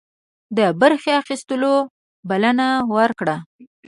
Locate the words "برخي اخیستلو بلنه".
0.81-2.67